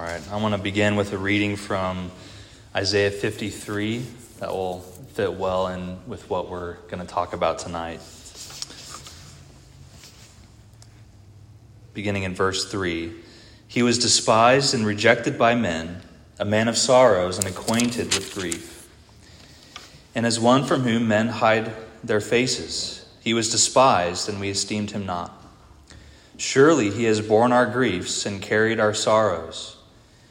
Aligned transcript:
All 0.00 0.06
right, 0.06 0.32
I 0.32 0.36
want 0.38 0.54
to 0.54 0.62
begin 0.62 0.96
with 0.96 1.12
a 1.12 1.18
reading 1.18 1.56
from 1.56 2.10
Isaiah 2.74 3.10
53 3.10 3.98
that 4.38 4.48
will 4.48 4.80
fit 4.80 5.34
well 5.34 5.68
in 5.68 5.98
with 6.06 6.30
what 6.30 6.48
we're 6.48 6.76
going 6.88 7.00
to 7.00 7.06
talk 7.06 7.34
about 7.34 7.58
tonight. 7.58 8.00
Beginning 11.92 12.22
in 12.22 12.34
verse 12.34 12.70
3 12.70 13.12
He 13.68 13.82
was 13.82 13.98
despised 13.98 14.72
and 14.72 14.86
rejected 14.86 15.36
by 15.36 15.54
men, 15.54 16.00
a 16.38 16.46
man 16.46 16.68
of 16.68 16.78
sorrows 16.78 17.36
and 17.36 17.46
acquainted 17.46 18.06
with 18.14 18.34
grief. 18.34 18.88
And 20.14 20.24
as 20.24 20.40
one 20.40 20.64
from 20.64 20.80
whom 20.80 21.08
men 21.08 21.28
hide 21.28 21.74
their 22.02 22.22
faces, 22.22 23.06
he 23.20 23.34
was 23.34 23.50
despised, 23.50 24.30
and 24.30 24.40
we 24.40 24.48
esteemed 24.48 24.92
him 24.92 25.04
not. 25.04 25.44
Surely 26.38 26.90
he 26.90 27.04
has 27.04 27.20
borne 27.20 27.52
our 27.52 27.66
griefs 27.66 28.24
and 28.24 28.40
carried 28.40 28.80
our 28.80 28.94
sorrows. 28.94 29.76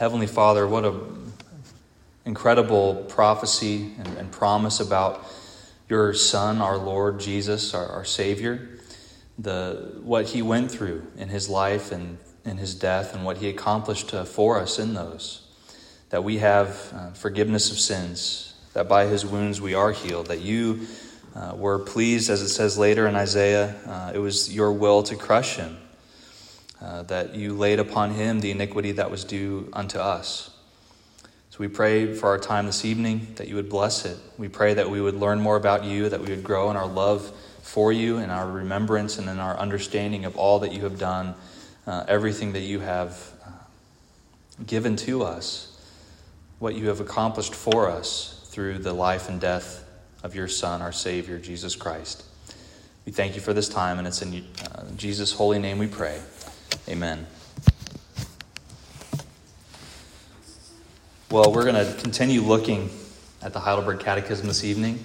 Heavenly 0.00 0.28
Father, 0.28 0.66
what 0.66 0.86
a 0.86 0.98
incredible 2.24 3.04
prophecy 3.10 3.92
and, 3.98 4.08
and 4.16 4.32
promise 4.32 4.80
about 4.80 5.26
your 5.90 6.14
Son, 6.14 6.62
our 6.62 6.78
Lord 6.78 7.20
Jesus, 7.20 7.74
our, 7.74 7.86
our, 7.86 8.04
Savior, 8.06 8.80
the 9.38 10.00
what 10.02 10.28
He 10.28 10.40
went 10.40 10.70
through 10.70 11.06
in 11.18 11.28
His 11.28 11.50
life 11.50 11.92
and 11.92 12.16
in 12.46 12.56
His 12.56 12.74
death, 12.74 13.14
and 13.14 13.26
what 13.26 13.36
He 13.36 13.50
accomplished 13.50 14.14
uh, 14.14 14.24
for 14.24 14.58
us 14.58 14.78
in 14.78 14.94
those. 14.94 15.46
That 16.08 16.24
we 16.24 16.38
have 16.38 16.94
uh, 16.94 17.10
forgiveness 17.10 17.70
of 17.70 17.78
sins, 17.78 18.54
that 18.72 18.88
by 18.88 19.04
His 19.04 19.26
wounds 19.26 19.60
we 19.60 19.74
are 19.74 19.92
healed, 19.92 20.28
that 20.28 20.40
you 20.40 20.86
uh, 21.34 21.52
were 21.54 21.78
pleased, 21.78 22.30
as 22.30 22.40
it 22.40 22.48
says 22.48 22.78
later 22.78 23.06
in 23.06 23.16
Isaiah, 23.16 24.12
it 24.14 24.18
was 24.18 24.50
your 24.50 24.72
will 24.72 25.02
to 25.02 25.14
crush 25.14 25.56
Him 25.56 25.76
uh, 26.82 27.02
that 27.04 27.34
you 27.34 27.54
laid 27.54 27.78
upon 27.78 28.12
him 28.12 28.40
the 28.40 28.50
iniquity 28.50 28.92
that 28.92 29.10
was 29.10 29.24
due 29.24 29.68
unto 29.72 29.98
us. 29.98 30.50
So 31.50 31.58
we 31.58 31.68
pray 31.68 32.14
for 32.14 32.28
our 32.28 32.38
time 32.38 32.66
this 32.66 32.84
evening 32.84 33.28
that 33.36 33.48
you 33.48 33.56
would 33.56 33.68
bless 33.68 34.04
it. 34.04 34.18
We 34.38 34.48
pray 34.48 34.74
that 34.74 34.88
we 34.88 35.00
would 35.00 35.16
learn 35.16 35.40
more 35.40 35.56
about 35.56 35.84
you, 35.84 36.08
that 36.08 36.20
we 36.20 36.30
would 36.30 36.44
grow 36.44 36.70
in 36.70 36.76
our 36.76 36.86
love 36.86 37.32
for 37.62 37.92
you, 37.92 38.18
in 38.18 38.30
our 38.30 38.50
remembrance, 38.50 39.18
and 39.18 39.28
in 39.28 39.38
our 39.38 39.56
understanding 39.58 40.24
of 40.24 40.36
all 40.36 40.60
that 40.60 40.72
you 40.72 40.82
have 40.82 40.98
done, 40.98 41.34
uh, 41.86 42.04
everything 42.08 42.52
that 42.52 42.60
you 42.62 42.80
have 42.80 43.32
uh, 43.44 43.50
given 44.66 44.96
to 44.96 45.22
us, 45.22 45.78
what 46.60 46.74
you 46.74 46.88
have 46.88 47.00
accomplished 47.00 47.54
for 47.54 47.90
us 47.90 48.46
through 48.50 48.78
the 48.78 48.92
life 48.92 49.28
and 49.28 49.40
death 49.40 49.84
of 50.22 50.34
your 50.34 50.48
Son, 50.48 50.82
our 50.82 50.92
Savior, 50.92 51.38
Jesus 51.38 51.76
Christ. 51.76 52.24
We 53.06 53.12
thank 53.12 53.34
you 53.34 53.40
for 53.40 53.52
this 53.52 53.68
time, 53.68 53.98
and 53.98 54.06
it's 54.06 54.22
in 54.22 54.44
uh, 54.72 54.84
Jesus' 54.96 55.32
holy 55.32 55.58
name 55.58 55.78
we 55.78 55.86
pray. 55.86 56.20
Amen. 56.88 57.26
Well, 61.30 61.52
we're 61.52 61.64
going 61.64 61.74
to 61.74 61.94
continue 62.02 62.40
looking 62.40 62.90
at 63.42 63.52
the 63.52 63.60
Heidelberg 63.60 64.00
Catechism 64.00 64.48
this 64.48 64.64
evening. 64.64 65.04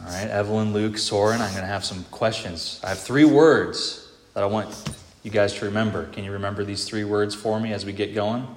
All 0.00 0.06
right, 0.06 0.28
Evelyn, 0.28 0.72
Luke, 0.72 0.96
Soren, 0.96 1.40
I'm 1.40 1.50
going 1.50 1.62
to 1.62 1.68
have 1.68 1.84
some 1.84 2.04
questions. 2.04 2.80
I 2.82 2.88
have 2.88 2.98
three 2.98 3.24
words 3.26 4.10
that 4.34 4.42
I 4.42 4.46
want 4.46 4.74
you 5.22 5.30
guys 5.30 5.52
to 5.54 5.66
remember. 5.66 6.06
Can 6.06 6.24
you 6.24 6.32
remember 6.32 6.64
these 6.64 6.86
three 6.86 7.04
words 7.04 7.34
for 7.34 7.60
me 7.60 7.72
as 7.72 7.84
we 7.84 7.92
get 7.92 8.14
going? 8.14 8.48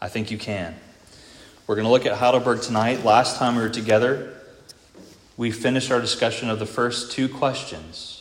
I 0.00 0.08
think 0.08 0.30
you 0.30 0.38
can. 0.38 0.76
We're 1.66 1.74
going 1.74 1.86
to 1.86 1.90
look 1.90 2.06
at 2.06 2.16
Heidelberg 2.16 2.62
tonight. 2.62 3.04
Last 3.04 3.36
time 3.36 3.56
we 3.56 3.62
were 3.62 3.68
together, 3.68 4.34
we 5.36 5.50
finished 5.50 5.90
our 5.90 6.00
discussion 6.00 6.48
of 6.48 6.58
the 6.58 6.66
first 6.66 7.12
two 7.12 7.28
questions 7.28 8.19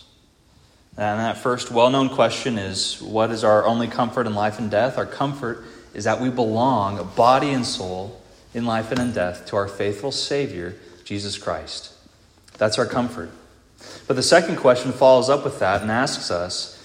and 0.99 1.21
that 1.21 1.37
first 1.37 1.71
well 1.71 1.89
known 1.89 2.09
question 2.09 2.57
is 2.57 3.01
what 3.01 3.31
is 3.31 3.45
our 3.45 3.65
only 3.65 3.87
comfort 3.87 4.27
in 4.27 4.35
life 4.35 4.59
and 4.59 4.69
death? 4.69 4.97
Our 4.97 5.05
comfort 5.05 5.63
is 5.93 6.03
that 6.03 6.19
we 6.19 6.29
belong, 6.29 7.09
body 7.15 7.51
and 7.51 7.65
soul, 7.65 8.21
in 8.53 8.65
life 8.65 8.91
and 8.91 8.99
in 8.99 9.13
death, 9.13 9.45
to 9.47 9.55
our 9.55 9.69
faithful 9.69 10.11
Savior, 10.11 10.75
Jesus 11.05 11.37
Christ. 11.37 11.93
That's 12.57 12.77
our 12.77 12.85
comfort. 12.85 13.31
But 14.07 14.17
the 14.17 14.23
second 14.23 14.57
question 14.57 14.91
follows 14.91 15.29
up 15.29 15.45
with 15.45 15.59
that 15.59 15.81
and 15.81 15.89
asks 15.89 16.29
us 16.31 16.75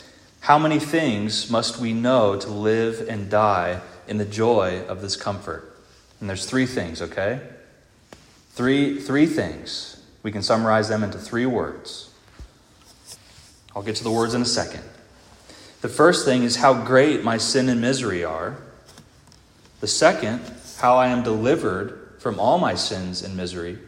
how 0.41 0.61
many 0.61 0.79
things 0.79 1.51
must 1.51 1.81
we 1.81 1.93
know 1.93 2.39
to 2.39 2.49
live 2.49 3.09
and 3.09 3.29
die 3.29 3.81
in 4.07 4.19
the 4.19 4.25
joy 4.25 4.85
of 4.87 5.03
this 5.03 5.17
comfort? 5.17 5.77
And 6.21 6.29
there's 6.29 6.47
three 6.47 6.67
things, 6.67 7.03
okay? 7.03 7.41
Three, 8.51 9.01
three 9.01 9.27
things. 9.27 10.01
We 10.23 10.31
can 10.31 10.43
summarize 10.43 10.89
them 10.89 11.03
into 11.03 11.19
three 11.19 11.47
words 11.47 12.14
I'll 13.75 13.83
get 13.83 13.97
to 13.97 14.05
the 14.05 14.11
words 14.11 14.35
in 14.35 14.43
a 14.43 14.47
second. 14.47 14.83
The 15.81 15.89
first 15.89 16.25
thing 16.25 16.45
is 16.45 16.57
how 16.57 16.75
great 16.85 17.25
my 17.25 17.37
sin 17.37 17.69
and 17.69 17.81
misery 17.81 18.25
are. 18.25 18.57
The 19.81 19.87
second, 19.87 20.41
how 20.79 20.97
I 20.97 21.09
am 21.09 21.23
delivered 21.23 22.15
from 22.19 22.41
all 22.41 22.59
my 22.59 22.75
sins 22.75 23.23
and 23.23 23.37
misery. 23.37 23.79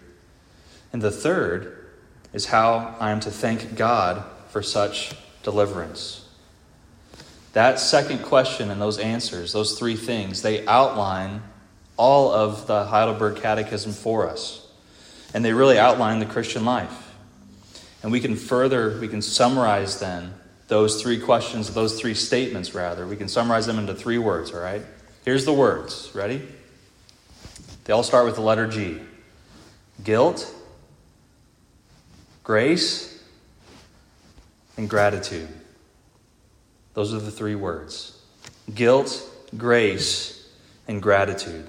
And 0.93 1.01
the 1.01 1.11
third 1.11 1.87
is 2.33 2.47
how 2.47 2.97
I 3.01 3.11
am 3.11 3.21
to 3.21 3.31
thank 3.31 3.77
God 3.77 4.23
for 4.51 4.63
such 4.63 5.15
deliverance. 5.43 6.29
That 7.55 7.81
second 7.81 8.23
question 8.23 8.71
and 8.71 8.79
those 8.79 8.99
answers, 8.99 9.55
those 9.55 9.79
three 9.79 9.97
things, 9.97 10.43
they 10.43 10.67
outline 10.67 11.43
all 11.97 12.31
of 12.31 12.67
the 12.67 12.85
Heidelberg 12.85 13.37
Catechism 13.37 13.93
for 13.93 14.29
us. 14.29 14.67
And 15.33 15.43
they 15.43 15.55
really 15.55 15.79
outline 15.79 16.19
the 16.19 16.27
Christian 16.27 16.67
life. 16.67 17.06
And 18.06 18.12
we 18.12 18.21
can 18.21 18.37
further, 18.37 19.00
we 19.00 19.09
can 19.09 19.21
summarize 19.21 19.99
then 19.99 20.33
those 20.69 21.03
three 21.03 21.19
questions, 21.19 21.75
those 21.75 22.00
three 22.00 22.15
statements, 22.15 22.72
rather. 22.72 23.05
We 23.05 23.17
can 23.17 23.27
summarize 23.27 23.67
them 23.67 23.81
into 23.81 23.97
three 23.97 24.19
words, 24.19 24.53
all 24.53 24.61
right? 24.61 24.83
Here's 25.25 25.44
the 25.44 25.53
words. 25.53 26.12
Ready? 26.15 26.41
They 27.83 27.93
all 27.93 28.05
start 28.05 28.25
with 28.25 28.37
the 28.37 28.43
letter 28.43 28.69
G 28.69 29.00
guilt, 30.05 30.49
grace, 32.44 33.21
and 34.77 34.88
gratitude. 34.88 35.49
Those 36.94 37.12
are 37.12 37.19
the 37.19 37.33
three 37.33 37.56
words 37.56 38.17
guilt, 38.73 39.21
grace, 39.56 40.49
and 40.87 41.03
gratitude. 41.03 41.67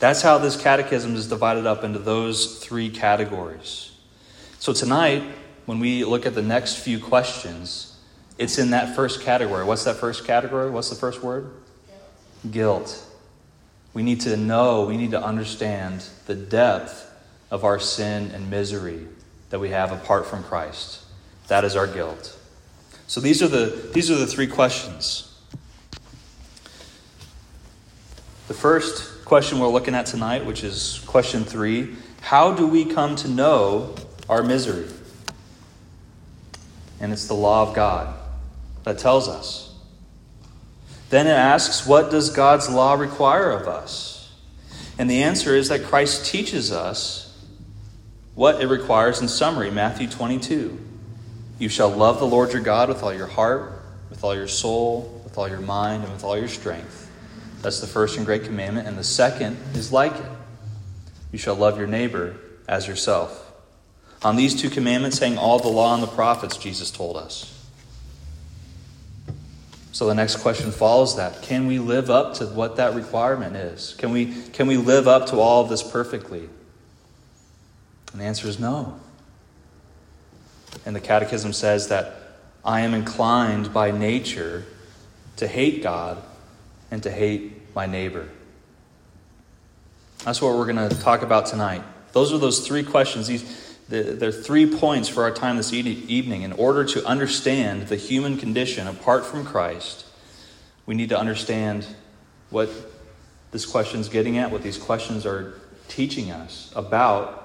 That's 0.00 0.22
how 0.22 0.38
this 0.38 0.60
catechism 0.60 1.14
is 1.14 1.28
divided 1.28 1.66
up 1.66 1.84
into 1.84 2.00
those 2.00 2.58
three 2.58 2.90
categories. 2.90 3.92
So 4.58 4.72
tonight, 4.72 5.22
when 5.66 5.78
we 5.78 6.04
look 6.04 6.26
at 6.26 6.34
the 6.34 6.42
next 6.42 6.76
few 6.76 6.98
questions, 6.98 7.96
it's 8.38 8.58
in 8.58 8.70
that 8.70 8.96
first 8.96 9.22
category. 9.22 9.64
What's 9.64 9.84
that 9.84 9.96
first 9.96 10.24
category? 10.24 10.70
What's 10.70 10.90
the 10.90 10.96
first 10.96 11.22
word? 11.22 11.50
Guilt. 12.50 13.04
We 13.94 14.02
need 14.02 14.20
to 14.22 14.36
know, 14.36 14.84
we 14.84 14.96
need 14.96 15.10
to 15.10 15.22
understand 15.22 16.04
the 16.26 16.34
depth 16.34 17.10
of 17.50 17.64
our 17.64 17.78
sin 17.78 18.30
and 18.32 18.50
misery 18.50 19.06
that 19.50 19.58
we 19.58 19.68
have 19.68 19.92
apart 19.92 20.26
from 20.26 20.42
Christ. 20.42 21.02
That 21.48 21.64
is 21.64 21.76
our 21.76 21.86
guilt. 21.86 22.38
So 23.06 23.20
these 23.20 23.42
are 23.42 23.48
the, 23.48 23.90
these 23.92 24.10
are 24.10 24.14
the 24.14 24.26
three 24.26 24.46
questions. 24.46 25.28
The 28.48 28.54
first 28.54 29.24
question 29.26 29.60
we're 29.60 29.68
looking 29.68 29.94
at 29.94 30.06
tonight, 30.06 30.46
which 30.46 30.64
is 30.64 31.02
question 31.06 31.44
three 31.44 31.94
How 32.22 32.52
do 32.52 32.66
we 32.66 32.86
come 32.86 33.14
to 33.16 33.28
know 33.28 33.94
our 34.28 34.42
misery? 34.42 34.88
And 37.02 37.12
it's 37.12 37.26
the 37.26 37.34
law 37.34 37.68
of 37.68 37.74
God 37.74 38.14
that 38.84 38.98
tells 38.98 39.28
us. 39.28 39.74
Then 41.10 41.26
it 41.26 41.32
asks, 41.32 41.86
what 41.86 42.10
does 42.10 42.30
God's 42.30 42.70
law 42.70 42.94
require 42.94 43.50
of 43.50 43.68
us? 43.68 44.32
And 44.98 45.10
the 45.10 45.22
answer 45.22 45.54
is 45.54 45.68
that 45.68 45.84
Christ 45.84 46.24
teaches 46.24 46.72
us 46.72 47.36
what 48.34 48.62
it 48.62 48.68
requires 48.68 49.20
in 49.20 49.28
summary 49.28 49.70
Matthew 49.70 50.08
22. 50.08 50.78
You 51.58 51.68
shall 51.68 51.90
love 51.90 52.18
the 52.18 52.26
Lord 52.26 52.52
your 52.52 52.62
God 52.62 52.88
with 52.88 53.02
all 53.02 53.12
your 53.12 53.26
heart, 53.26 53.82
with 54.08 54.24
all 54.24 54.34
your 54.34 54.48
soul, 54.48 55.20
with 55.24 55.36
all 55.36 55.48
your 55.48 55.60
mind, 55.60 56.04
and 56.04 56.12
with 56.12 56.24
all 56.24 56.38
your 56.38 56.48
strength. 56.48 57.10
That's 57.60 57.80
the 57.80 57.86
first 57.86 58.16
and 58.16 58.24
great 58.24 58.44
commandment. 58.44 58.88
And 58.88 58.96
the 58.96 59.04
second 59.04 59.58
is 59.74 59.92
like 59.92 60.14
it 60.14 60.26
you 61.32 61.38
shall 61.38 61.54
love 61.54 61.78
your 61.78 61.86
neighbor 61.86 62.36
as 62.68 62.86
yourself. 62.86 63.51
On 64.24 64.36
these 64.36 64.60
two 64.60 64.70
commandments 64.70 65.18
hang 65.18 65.36
all 65.36 65.58
the 65.58 65.68
law 65.68 65.94
and 65.94 66.02
the 66.02 66.06
prophets, 66.06 66.56
Jesus 66.56 66.90
told 66.90 67.16
us. 67.16 67.48
So 69.92 70.06
the 70.06 70.14
next 70.14 70.36
question 70.36 70.70
follows 70.70 71.16
that. 71.16 71.42
Can 71.42 71.66
we 71.66 71.78
live 71.78 72.08
up 72.08 72.34
to 72.34 72.46
what 72.46 72.76
that 72.76 72.94
requirement 72.94 73.56
is? 73.56 73.94
Can 73.98 74.10
we, 74.10 74.34
can 74.52 74.66
we 74.66 74.76
live 74.76 75.06
up 75.06 75.26
to 75.28 75.38
all 75.38 75.62
of 75.62 75.68
this 75.68 75.82
perfectly? 75.82 76.48
And 78.12 78.20
the 78.20 78.24
answer 78.24 78.48
is 78.48 78.58
no. 78.58 78.98
And 80.86 80.96
the 80.96 81.00
Catechism 81.00 81.52
says 81.52 81.88
that 81.88 82.14
I 82.64 82.80
am 82.80 82.94
inclined 82.94 83.72
by 83.74 83.90
nature 83.90 84.64
to 85.36 85.46
hate 85.46 85.82
God 85.82 86.22
and 86.90 87.02
to 87.02 87.10
hate 87.10 87.74
my 87.74 87.86
neighbor. 87.86 88.28
That's 90.24 90.40
what 90.40 90.56
we're 90.56 90.72
going 90.72 90.88
to 90.88 90.96
talk 91.00 91.22
about 91.22 91.46
tonight. 91.46 91.82
Those 92.12 92.32
are 92.32 92.38
those 92.38 92.66
three 92.66 92.82
questions. 92.82 93.26
These, 93.26 93.61
there 93.92 94.30
are 94.30 94.32
three 94.32 94.64
points 94.64 95.08
for 95.10 95.22
our 95.22 95.30
time 95.30 95.58
this 95.58 95.72
evening. 95.74 96.42
In 96.42 96.52
order 96.52 96.82
to 96.86 97.04
understand 97.04 97.88
the 97.88 97.96
human 97.96 98.38
condition 98.38 98.86
apart 98.86 99.26
from 99.26 99.44
Christ, 99.44 100.06
we 100.86 100.94
need 100.94 101.10
to 101.10 101.18
understand 101.18 101.86
what 102.48 102.70
this 103.50 103.66
question 103.66 104.00
is 104.00 104.08
getting 104.08 104.38
at, 104.38 104.50
what 104.50 104.62
these 104.62 104.78
questions 104.78 105.26
are 105.26 105.60
teaching 105.88 106.30
us 106.30 106.72
about 106.74 107.38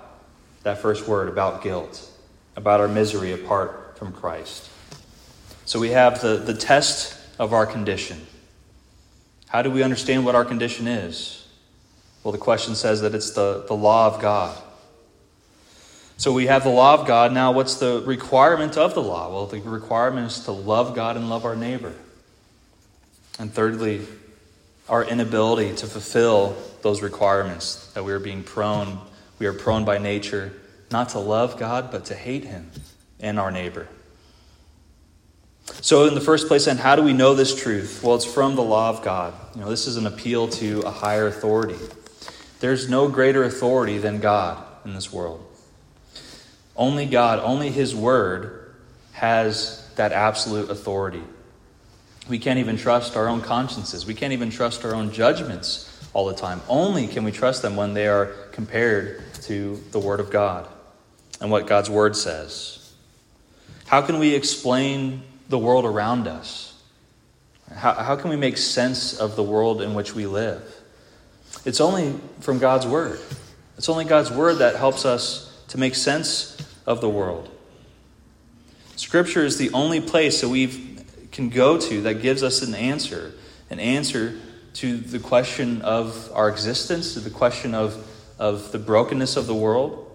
that 0.64 0.78
first 0.78 1.06
word, 1.06 1.28
about 1.28 1.62
guilt, 1.64 2.10
about 2.56 2.80
our 2.80 2.88
misery 2.88 3.34
apart 3.34 3.98
from 3.98 4.14
Christ. 4.14 4.70
So 5.66 5.80
we 5.80 5.90
have 5.90 6.22
the, 6.22 6.38
the 6.38 6.54
test 6.54 7.20
of 7.40 7.54
our 7.54 7.66
condition. 7.66 8.26
How 9.50 9.62
do 9.62 9.70
we 9.70 9.84
understand 9.84 10.26
what 10.26 10.34
our 10.34 10.46
condition 10.46 10.88
is? 10.88 11.46
Well, 12.24 12.32
the 12.32 12.38
question 12.38 12.74
says 12.74 13.02
that 13.02 13.14
it's 13.14 13.32
the, 13.32 13.66
the 13.68 13.76
law 13.76 14.08
of 14.08 14.22
God. 14.22 14.58
So 16.18 16.34
we 16.34 16.48
have 16.48 16.64
the 16.64 16.70
law 16.70 16.96
of 16.96 17.06
God. 17.06 17.32
Now, 17.32 17.52
what's 17.52 17.76
the 17.76 18.02
requirement 18.06 18.76
of 18.76 18.96
the 18.96 19.04
law? 19.04 19.32
Well, 19.32 19.46
the 19.46 19.62
requirement 19.62 20.28
is 20.28 20.40
to 20.46 20.52
love 20.52 20.96
God 20.96 21.16
and 21.16 21.30
love 21.30 21.46
our 21.46 21.56
neighbor. 21.56 21.94
And 23.38 23.54
thirdly, 23.54 24.02
our 24.90 25.04
inability 25.04 25.76
to 25.76 25.86
fulfill 25.86 26.58
those 26.82 27.04
requirements 27.04 27.92
that 27.94 28.04
we 28.04 28.12
are 28.14 28.20
being 28.20 28.44
prone, 28.44 29.00
we 29.38 29.46
are 29.46 29.54
prone 29.54 29.86
by 29.86 30.00
nature 30.00 30.54
not 30.92 31.10
to 31.10 31.20
love 31.20 31.58
God, 31.58 31.92
but 31.92 32.06
to 32.06 32.16
hate 32.16 32.46
Him 32.46 32.72
and 33.20 33.40
our 33.40 33.52
neighbor. 33.52 33.88
So, 35.82 36.08
in 36.08 36.16
the 36.16 36.22
first 36.22 36.48
place, 36.48 36.66
then, 36.66 36.78
how 36.78 36.96
do 36.96 37.04
we 37.04 37.14
know 37.14 37.36
this 37.36 37.62
truth? 37.62 38.02
Well, 38.02 38.16
it's 38.16 38.26
from 38.26 38.56
the 38.56 38.64
law 38.64 38.90
of 38.90 39.04
God. 39.04 39.34
You 39.54 39.62
know, 39.62 39.70
this 39.70 39.86
is 39.86 39.98
an 39.98 40.08
appeal 40.08 40.48
to 40.48 40.82
a 40.82 40.92
higher 40.92 41.28
authority. 41.28 41.78
There's 42.62 42.90
no 42.90 43.10
greater 43.10 43.44
authority 43.44 43.98
than 43.98 44.20
God 44.20 44.64
in 44.86 44.94
this 44.94 45.12
world. 45.12 45.44
Only 46.78 47.06
God, 47.06 47.40
only 47.40 47.72
His 47.72 47.96
Word 47.96 48.74
has 49.14 49.90
that 49.96 50.12
absolute 50.12 50.70
authority. 50.70 51.24
We 52.30 52.40
can't 52.40 52.60
even 52.60 52.78
trust 52.78 53.16
our 53.18 53.28
own 53.28 53.42
consciences. 53.42 54.06
We 54.06 54.14
can't 54.14 54.34
even 54.34 54.50
trust 54.50 54.86
our 54.86 54.94
own 54.94 55.12
judgments 55.12 56.08
all 56.14 56.26
the 56.26 56.36
time. 56.36 56.62
Only 56.70 57.08
can 57.08 57.24
we 57.24 57.32
trust 57.32 57.62
them 57.62 57.76
when 57.76 57.94
they 57.94 58.08
are 58.08 58.28
compared 58.52 59.24
to 59.44 59.82
the 59.92 60.00
Word 60.00 60.20
of 60.20 60.30
God 60.30 60.68
and 61.42 61.50
what 61.50 61.68
God's 61.68 61.90
Word 61.90 62.16
says. 62.16 62.94
How 63.88 64.02
can 64.02 64.20
we 64.20 64.36
explain 64.36 65.24
the 65.50 65.58
world 65.58 65.86
around 65.86 66.28
us? 66.28 66.80
How, 67.74 67.94
how 67.94 68.16
can 68.16 68.30
we 68.30 68.36
make 68.36 68.58
sense 68.58 69.18
of 69.18 69.36
the 69.36 69.44
world 69.44 69.82
in 69.82 69.94
which 69.94 70.14
we 70.14 70.26
live? 70.26 70.64
It's 71.66 71.82
only 71.82 72.20
from 72.40 72.60
God's 72.60 72.86
Word. 72.86 73.20
It's 73.78 73.90
only 73.90 74.06
God's 74.06 74.32
Word 74.32 74.56
that 74.56 74.76
helps 74.76 75.06
us 75.06 75.56
to 75.70 75.78
make 75.78 75.96
sense 75.96 76.58
of 76.88 77.02
the 77.02 77.10
world. 77.10 77.50
Scripture 78.96 79.46
is 79.46 79.60
the 79.60 79.70
only 79.74 80.02
place 80.02 80.42
that 80.42 80.50
we 80.50 80.98
can 81.32 81.50
go 81.50 81.78
to 81.80 82.02
that 82.02 82.22
gives 82.22 82.42
us 82.42 82.64
an 82.64 82.74
answer, 82.74 83.34
an 83.70 83.80
answer 83.80 84.40
to 84.74 84.98
the 84.98 85.20
question 85.20 85.82
of 85.84 86.32
our 86.34 86.50
existence, 86.50 87.14
to 87.14 87.20
the 87.20 87.30
question 87.30 87.76
of, 87.76 88.08
of 88.40 88.72
the 88.72 88.80
brokenness 88.80 89.38
of 89.38 89.46
the 89.46 89.54
world. 89.54 90.10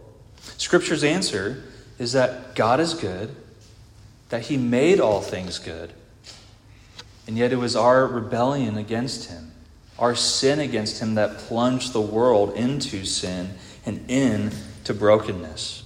Scripture's 0.56 1.04
answer 1.04 1.62
is 1.98 2.12
that 2.12 2.56
God 2.56 2.80
is 2.80 2.94
good, 2.94 3.34
that 4.30 4.42
He 4.42 4.56
made 4.56 4.98
all 4.98 5.20
things 5.20 5.58
good, 5.58 5.92
and 7.26 7.36
yet 7.36 7.52
it 7.52 7.56
was 7.56 7.76
our 7.76 8.06
rebellion 8.06 8.76
against 8.76 9.30
Him, 9.30 9.52
our 9.98 10.14
sin 10.14 10.58
against 10.58 11.00
Him, 11.00 11.14
that 11.14 11.38
plunged 11.38 11.92
the 11.92 12.00
world 12.00 12.54
into 12.54 13.04
sin 13.04 13.50
and 13.84 14.10
into 14.10 14.94
brokenness. 14.94 15.81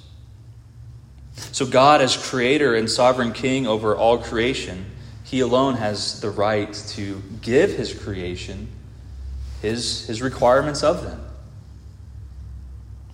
So, 1.36 1.66
God, 1.66 2.00
as 2.00 2.16
creator 2.16 2.74
and 2.74 2.90
sovereign 2.90 3.32
king 3.32 3.66
over 3.66 3.94
all 3.94 4.18
creation, 4.18 4.86
He 5.24 5.40
alone 5.40 5.74
has 5.74 6.20
the 6.20 6.30
right 6.30 6.72
to 6.88 7.22
give 7.42 7.76
His 7.76 7.94
creation 7.94 8.68
His, 9.62 10.06
his 10.06 10.22
requirements 10.22 10.82
of 10.82 11.02
them. 11.02 11.22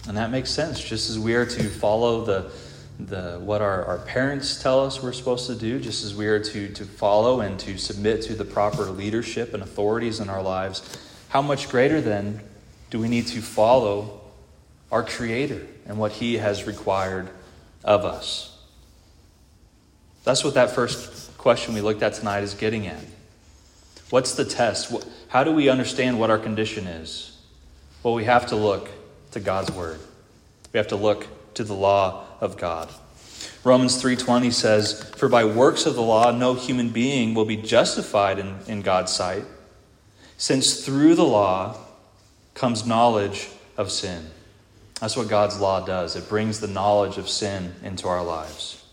And 0.08 0.16
that 0.16 0.30
makes 0.30 0.50
sense, 0.50 0.80
just 0.80 1.10
as 1.10 1.18
we 1.18 1.34
are 1.34 1.46
to 1.46 1.68
follow 1.68 2.24
the, 2.24 2.50
the, 2.98 3.38
what 3.38 3.62
our, 3.62 3.84
our 3.84 3.98
parents 3.98 4.60
tell 4.60 4.84
us 4.84 5.02
we're 5.02 5.12
supposed 5.12 5.46
to 5.46 5.54
do, 5.54 5.78
just 5.78 6.04
as 6.04 6.14
we 6.14 6.26
are 6.26 6.40
to, 6.40 6.68
to 6.72 6.84
follow 6.84 7.40
and 7.40 7.58
to 7.60 7.78
submit 7.78 8.22
to 8.22 8.34
the 8.34 8.44
proper 8.44 8.84
leadership 8.84 9.54
and 9.54 9.62
authorities 9.62 10.18
in 10.18 10.28
our 10.28 10.42
lives, 10.42 10.98
how 11.28 11.40
much 11.40 11.68
greater 11.68 12.00
then 12.00 12.40
do 12.90 12.98
we 12.98 13.08
need 13.08 13.26
to 13.28 13.40
follow 13.40 14.20
our 14.90 15.02
Creator 15.02 15.66
and 15.86 15.98
what 15.98 16.12
He 16.12 16.38
has 16.38 16.66
required 16.66 17.28
of 17.84 18.04
us? 18.04 18.56
That's 20.24 20.44
what 20.44 20.54
that 20.54 20.70
first 20.70 21.36
question 21.36 21.74
we 21.74 21.80
looked 21.80 22.02
at 22.02 22.14
tonight 22.14 22.42
is 22.42 22.54
getting 22.54 22.86
at. 22.86 23.02
What's 24.10 24.34
the 24.34 24.44
test? 24.44 24.92
How 25.28 25.42
do 25.42 25.52
we 25.52 25.68
understand 25.68 26.20
what 26.20 26.30
our 26.30 26.38
condition 26.38 26.86
is? 26.86 27.40
Well, 28.02 28.14
we 28.14 28.24
have 28.24 28.46
to 28.46 28.56
look 28.56 28.88
to 29.32 29.40
God's 29.40 29.72
word. 29.72 29.98
We 30.72 30.78
have 30.78 30.88
to 30.88 30.96
look 30.96 31.26
to 31.54 31.64
the 31.64 31.74
law 31.74 32.24
of 32.40 32.56
God. 32.56 32.88
Romans 33.64 33.96
3:20 34.00 34.50
says, 34.50 35.04
"For 35.16 35.28
by 35.28 35.44
works 35.44 35.86
of 35.86 35.94
the 35.94 36.02
law 36.02 36.30
no 36.30 36.54
human 36.54 36.90
being 36.90 37.34
will 37.34 37.44
be 37.44 37.56
justified 37.56 38.38
in, 38.38 38.58
in 38.66 38.82
God's 38.82 39.12
sight, 39.12 39.44
since 40.36 40.84
through 40.84 41.14
the 41.14 41.24
law 41.24 41.76
comes 42.54 42.84
knowledge 42.84 43.48
of 43.76 43.90
sin." 43.90 44.30
That's 45.02 45.16
what 45.16 45.26
God's 45.26 45.58
law 45.58 45.84
does. 45.84 46.14
It 46.14 46.28
brings 46.28 46.60
the 46.60 46.68
knowledge 46.68 47.18
of 47.18 47.28
sin 47.28 47.74
into 47.82 48.06
our 48.06 48.22
lives. 48.22 48.84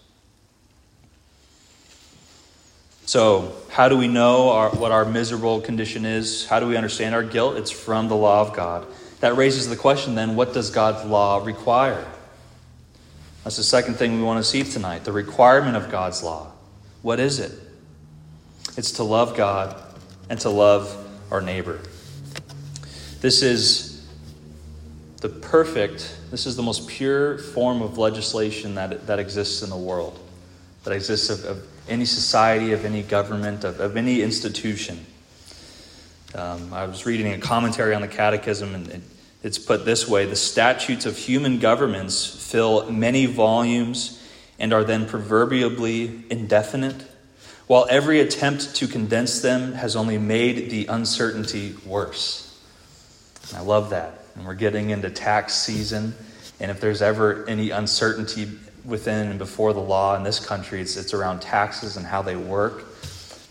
So, 3.05 3.55
how 3.69 3.89
do 3.89 3.95
we 3.95 4.07
know 4.07 4.49
our, 4.49 4.71
what 4.71 4.91
our 4.91 5.05
miserable 5.05 5.61
condition 5.61 6.05
is? 6.05 6.47
How 6.47 6.59
do 6.59 6.65
we 6.65 6.75
understand 6.77 7.13
our 7.13 7.21
guilt? 7.21 7.57
It's 7.57 7.69
from 7.69 8.07
the 8.07 8.15
law 8.15 8.41
of 8.41 8.55
God. 8.55 8.87
That 9.19 9.37
raises 9.37 9.69
the 9.69 9.75
question 9.75 10.15
then 10.15 10.35
what 10.35 10.51
does 10.51 10.71
God's 10.71 11.07
law 11.07 11.45
require? 11.45 12.07
That's 13.43 13.57
the 13.57 13.63
second 13.63 13.93
thing 13.93 14.17
we 14.17 14.23
want 14.23 14.43
to 14.43 14.49
see 14.49 14.63
tonight 14.63 15.03
the 15.03 15.11
requirement 15.11 15.77
of 15.77 15.91
God's 15.91 16.23
law. 16.23 16.51
What 17.03 17.19
is 17.19 17.37
it? 17.37 17.51
It's 18.77 18.93
to 18.93 19.03
love 19.03 19.37
God 19.37 19.79
and 20.27 20.39
to 20.39 20.49
love 20.49 21.07
our 21.29 21.39
neighbor. 21.39 21.79
This 23.21 23.43
is 23.43 23.88
the 25.19 25.29
perfect, 25.29 26.17
this 26.31 26.45
is 26.45 26.55
the 26.55 26.63
most 26.63 26.87
pure 26.87 27.37
form 27.37 27.81
of 27.81 27.97
legislation 27.97 28.75
that, 28.75 29.07
that 29.07 29.19
exists 29.19 29.61
in 29.61 29.69
the 29.69 29.77
world, 29.77 30.19
that 30.83 30.93
exists 30.93 31.29
of, 31.29 31.43
of 31.45 31.67
any 31.89 32.05
society, 32.05 32.71
of 32.71 32.85
any 32.85 33.03
government, 33.03 33.63
of, 33.63 33.79
of 33.79 33.97
any 33.97 34.21
institution. 34.21 35.05
Um, 36.35 36.73
I 36.73 36.85
was 36.85 37.05
reading 37.05 37.33
a 37.33 37.37
commentary 37.37 37.95
on 37.95 38.01
the 38.01 38.07
Catechism, 38.07 38.75
and 38.75 38.87
it, 38.87 39.01
it's 39.41 39.57
put 39.57 39.83
this 39.83 40.07
way 40.07 40.25
The 40.25 40.35
statutes 40.35 41.05
of 41.05 41.17
human 41.17 41.59
governments 41.59 42.25
fill 42.25 42.89
many 42.91 43.25
volumes 43.25 44.23
and 44.59 44.73
are 44.73 44.83
then 44.83 45.05
proverbially 45.05 46.23
indefinite, 46.29 47.05
while 47.67 47.87
every 47.89 48.19
attempt 48.19 48.75
to 48.75 48.87
condense 48.87 49.41
them 49.41 49.73
has 49.73 49.95
only 49.95 50.17
made 50.17 50.69
the 50.69 50.85
uncertainty 50.87 51.75
worse. 51.85 52.57
And 53.49 53.57
I 53.57 53.61
love 53.61 53.89
that. 53.89 54.18
And 54.39 54.47
we're 54.47 54.53
getting 54.53 54.91
into 54.91 55.09
tax 55.09 55.53
season, 55.53 56.15
and 56.61 56.71
if 56.71 56.79
there's 56.79 57.01
ever 57.01 57.45
any 57.49 57.71
uncertainty 57.71 58.47
within 58.85 59.27
and 59.27 59.37
before 59.37 59.73
the 59.73 59.81
law 59.81 60.15
in 60.15 60.23
this 60.23 60.39
country, 60.39 60.79
it's, 60.79 60.95
it's 60.95 61.13
around 61.13 61.41
taxes 61.41 61.97
and 61.97 62.05
how 62.05 62.21
they 62.21 62.37
work. 62.37 62.85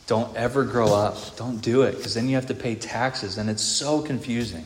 Don't 0.07 0.35
ever 0.35 0.65
grow 0.65 0.95
up. 0.95 1.37
Don't 1.37 1.59
do 1.59 1.83
it 1.83 1.97
because 1.97 2.15
then 2.15 2.27
you 2.27 2.37
have 2.37 2.47
to 2.47 2.55
pay 2.55 2.75
taxes 2.75 3.37
and 3.37 3.51
it's 3.51 3.63
so 3.63 4.01
confusing. 4.01 4.65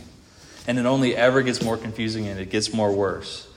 And 0.68 0.78
it 0.78 0.86
only 0.86 1.16
ever 1.16 1.42
gets 1.42 1.60
more 1.60 1.76
confusing 1.76 2.28
and 2.28 2.38
it 2.38 2.50
gets 2.50 2.72
more 2.72 2.92
worse. 2.92 3.48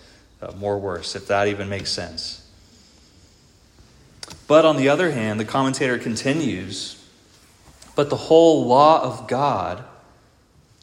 Uh, 0.42 0.52
more 0.54 0.80
worse, 0.80 1.16
if 1.16 1.28
that 1.28 1.48
even 1.48 1.70
makes 1.70 1.92
sense. 1.92 2.50
But 4.48 4.66
on 4.66 4.78
the 4.78 4.90
other 4.90 5.12
hand, 5.12 5.40
the 5.40 5.46
commentator 5.46 6.00
continues, 6.00 7.00
but 7.96 8.10
the 8.10 8.16
whole 8.16 8.66
law 8.66 9.04
of 9.04 9.28
God 9.28 9.84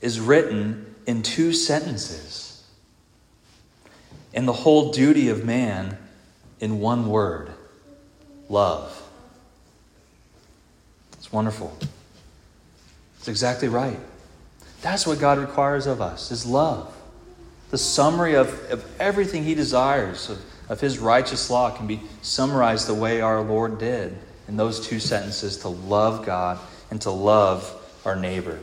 is 0.01 0.21
written 0.21 0.92
in 1.07 1.23
two 1.23 1.53
sentences. 1.53 2.65
And 4.35 4.49
the 4.49 4.53
whole 4.53 4.93
duty 4.93 5.29
of 5.29 5.45
man 5.45 5.99
in 6.61 6.81
one 6.81 7.09
word 7.09 7.51
love. 8.49 9.03
It's 11.15 11.33
wonderful. 11.33 11.77
It's 13.19 13.29
exactly 13.29 13.69
right. 13.69 13.99
That's 14.81 15.07
what 15.07 15.21
God 15.21 15.39
requires 15.39 15.87
of 15.87 16.01
us, 16.01 16.31
is 16.31 16.45
love. 16.45 16.93
The 17.71 17.79
summary 17.79 18.35
of, 18.35 18.49
of 18.71 18.85
everything 19.01 19.45
he 19.45 19.55
desires, 19.55 20.29
of, 20.29 20.43
of 20.69 20.81
his 20.81 20.99
righteous 20.99 21.49
law, 21.49 21.71
can 21.71 21.87
be 21.87 22.01
summarized 22.21 22.89
the 22.89 22.95
way 22.95 23.21
our 23.21 23.41
Lord 23.43 23.79
did 23.79 24.19
in 24.49 24.57
those 24.57 24.87
two 24.87 24.99
sentences 24.99 25.59
to 25.59 25.69
love 25.69 26.27
God 26.27 26.59
and 26.91 27.01
to 27.03 27.11
love 27.11 27.73
our 28.05 28.17
neighbor. 28.17 28.59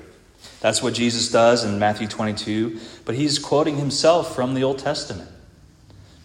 That's 0.62 0.84
what 0.84 0.94
Jesus 0.94 1.32
does 1.32 1.63
in 1.63 1.80
Matthew 1.80 2.08
22, 2.08 2.80
but 3.06 3.16
he's 3.16 3.39
quoting 3.39 3.78
himself 3.78 4.36
from 4.36 4.54
the 4.54 4.63
Old 4.63 4.80
Testament. 4.80 5.30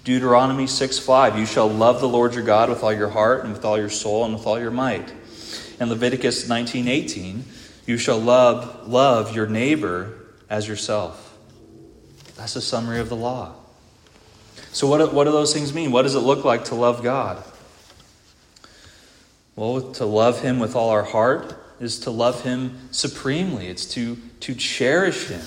Deuteronomy 0.02 0.66
6 0.66 0.98
5, 0.98 1.38
you 1.38 1.46
shall 1.46 1.68
love 1.68 2.00
the 2.00 2.08
Lord 2.08 2.34
your 2.34 2.44
God 2.44 2.68
with 2.68 2.82
all 2.82 2.92
your 2.92 3.08
heart 3.08 3.44
and 3.44 3.52
with 3.52 3.64
all 3.64 3.78
your 3.78 3.90
soul 3.90 4.24
and 4.24 4.34
with 4.34 4.46
all 4.46 4.58
your 4.58 4.70
might. 4.70 5.12
And 5.80 5.88
Leviticus 5.88 6.48
19 6.48 6.88
18, 6.88 7.44
you 7.86 7.96
shall 7.96 8.18
love, 8.18 8.88
love 8.88 9.34
your 9.34 9.46
neighbor 9.46 10.12
as 10.50 10.68
yourself. 10.68 11.36
That's 12.36 12.56
a 12.56 12.60
summary 12.60 12.98
of 12.98 13.08
the 13.08 13.16
law. 13.16 13.54
So, 14.72 14.88
what, 14.88 15.14
what 15.14 15.24
do 15.24 15.32
those 15.32 15.54
things 15.54 15.72
mean? 15.72 15.92
What 15.92 16.02
does 16.02 16.16
it 16.16 16.20
look 16.20 16.44
like 16.44 16.64
to 16.66 16.74
love 16.74 17.02
God? 17.02 17.42
Well, 19.56 19.92
to 19.92 20.04
love 20.04 20.42
Him 20.42 20.58
with 20.58 20.74
all 20.74 20.90
our 20.90 21.04
heart 21.04 21.56
is 21.84 22.00
to 22.00 22.10
love 22.10 22.42
Him 22.42 22.78
supremely, 22.90 23.68
it's 23.68 23.86
to, 23.94 24.16
to 24.40 24.54
cherish 24.54 25.28
Him. 25.28 25.44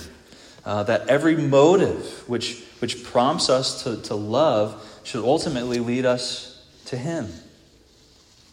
Uh, 0.65 0.83
that 0.83 1.07
every 1.07 1.37
motive 1.37 2.27
which, 2.27 2.61
which 2.79 3.05
prompts 3.05 3.49
us 3.49 3.83
to, 3.83 4.01
to 4.01 4.15
love 4.15 4.83
should 5.03 5.23
ultimately 5.23 5.79
lead 5.79 6.05
us 6.05 6.61
to 6.85 6.97
Him. 6.97 7.27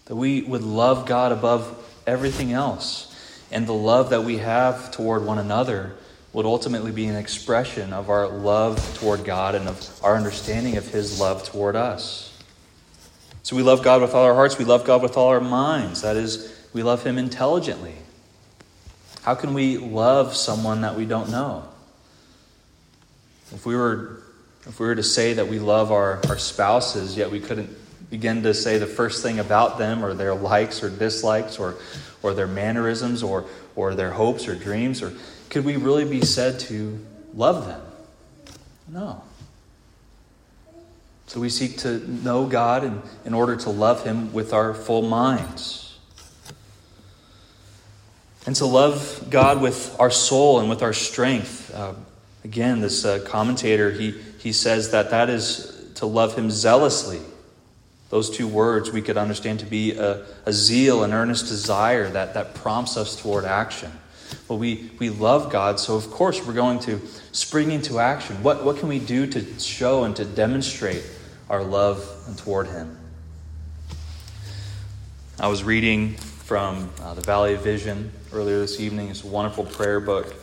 That 0.04 0.14
we 0.14 0.42
would 0.42 0.62
love 0.62 1.06
God 1.06 1.32
above 1.32 1.76
everything 2.06 2.52
else. 2.52 3.10
And 3.50 3.66
the 3.66 3.72
love 3.72 4.10
that 4.10 4.22
we 4.22 4.38
have 4.38 4.92
toward 4.92 5.24
one 5.24 5.38
another 5.38 5.94
would 6.32 6.46
ultimately 6.46 6.90
be 6.90 7.06
an 7.06 7.16
expression 7.16 7.92
of 7.92 8.10
our 8.10 8.28
love 8.28 8.98
toward 8.98 9.24
God 9.24 9.54
and 9.54 9.68
of 9.68 10.00
our 10.02 10.16
understanding 10.16 10.76
of 10.76 10.86
His 10.86 11.20
love 11.20 11.44
toward 11.44 11.76
us. 11.76 12.30
So 13.44 13.56
we 13.56 13.62
love 13.62 13.82
God 13.82 14.00
with 14.00 14.14
all 14.14 14.24
our 14.24 14.34
hearts, 14.34 14.58
we 14.58 14.64
love 14.64 14.84
God 14.84 15.02
with 15.02 15.16
all 15.16 15.28
our 15.28 15.40
minds. 15.40 16.02
That 16.02 16.16
is, 16.16 16.63
we 16.74 16.82
love 16.82 17.02
Him 17.04 17.16
intelligently. 17.16 17.94
How 19.22 19.34
can 19.34 19.54
we 19.54 19.78
love 19.78 20.36
someone 20.36 20.82
that 20.82 20.96
we 20.96 21.06
don't 21.06 21.30
know? 21.30 21.64
If 23.54 23.64
we 23.64 23.74
were, 23.76 24.20
if 24.66 24.78
we 24.78 24.86
were 24.86 24.96
to 24.96 25.02
say 25.02 25.34
that 25.34 25.48
we 25.48 25.58
love 25.58 25.90
our, 25.92 26.20
our 26.28 26.36
spouses, 26.36 27.16
yet 27.16 27.30
we 27.30 27.40
couldn't 27.40 27.70
begin 28.10 28.42
to 28.42 28.52
say 28.52 28.76
the 28.76 28.86
first 28.86 29.22
thing 29.22 29.38
about 29.38 29.78
them 29.78 30.04
or 30.04 30.12
their 30.12 30.34
likes 30.34 30.82
or 30.82 30.90
dislikes 30.90 31.58
or, 31.58 31.76
or 32.22 32.34
their 32.34 32.46
mannerisms 32.46 33.22
or, 33.22 33.46
or 33.76 33.94
their 33.94 34.10
hopes 34.10 34.46
or 34.46 34.54
dreams, 34.54 35.00
or 35.00 35.12
could 35.48 35.64
we 35.64 35.76
really 35.76 36.04
be 36.04 36.20
said 36.20 36.58
to 36.60 36.98
love 37.34 37.66
them? 37.66 37.80
No. 38.88 39.22
So 41.28 41.40
we 41.40 41.48
seek 41.48 41.78
to 41.78 41.98
know 42.22 42.46
God 42.46 42.84
in, 42.84 43.02
in 43.24 43.32
order 43.32 43.56
to 43.56 43.70
love 43.70 44.04
Him 44.04 44.32
with 44.32 44.52
our 44.52 44.74
full 44.74 45.02
minds. 45.02 45.83
And 48.46 48.54
to 48.56 48.66
love 48.66 49.28
God 49.30 49.62
with 49.62 49.96
our 49.98 50.10
soul 50.10 50.60
and 50.60 50.68
with 50.68 50.82
our 50.82 50.92
strength. 50.92 51.74
Uh, 51.74 51.94
again, 52.44 52.80
this 52.80 53.04
uh, 53.04 53.20
commentator, 53.26 53.90
he, 53.90 54.10
he 54.38 54.52
says 54.52 54.90
that 54.90 55.10
that 55.10 55.30
is 55.30 55.90
to 55.94 56.06
love 56.06 56.36
Him 56.36 56.50
zealously. 56.50 57.20
Those 58.10 58.30
two 58.30 58.46
words 58.46 58.92
we 58.92 59.02
could 59.02 59.16
understand 59.16 59.60
to 59.60 59.66
be 59.66 59.92
a, 59.96 60.24
a 60.44 60.52
zeal, 60.52 61.04
an 61.04 61.12
earnest 61.12 61.48
desire 61.48 62.10
that, 62.10 62.34
that 62.34 62.54
prompts 62.54 62.96
us 62.96 63.20
toward 63.20 63.44
action. 63.44 63.90
But 64.46 64.56
we, 64.56 64.90
we 64.98 65.10
love 65.10 65.50
God, 65.50 65.80
so 65.80 65.96
of 65.96 66.10
course 66.10 66.44
we're 66.44 66.52
going 66.52 66.80
to 66.80 67.00
spring 67.32 67.70
into 67.70 67.98
action. 67.98 68.42
What, 68.42 68.64
what 68.64 68.76
can 68.76 68.88
we 68.88 68.98
do 68.98 69.26
to 69.26 69.58
show 69.58 70.04
and 70.04 70.14
to 70.16 70.24
demonstrate 70.24 71.02
our 71.48 71.62
love 71.62 72.06
toward 72.36 72.66
Him? 72.66 72.98
I 75.40 75.48
was 75.48 75.64
reading 75.64 76.14
from 76.14 76.90
uh, 77.00 77.14
the 77.14 77.22
Valley 77.22 77.54
of 77.54 77.62
Vision 77.62 78.12
earlier 78.34 78.58
this 78.58 78.80
evening. 78.80 79.10
It's 79.10 79.22
a 79.22 79.28
wonderful 79.28 79.64
prayer 79.64 80.00
book 80.00 80.34